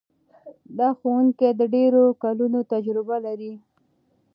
دا 0.77 0.87
ښوونکی 0.99 1.49
د 1.59 1.61
ډېرو 1.75 2.03
کلونو 2.23 2.59
تجربه 2.71 3.17
لري. 3.25 3.53